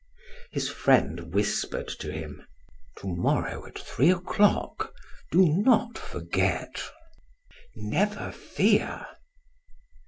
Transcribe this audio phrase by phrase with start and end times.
[0.51, 2.41] His friend whispered to him:
[3.01, 4.95] "To morrow at three o'clock;
[5.31, 6.81] do not forget."
[7.75, 9.05] "Never fear!"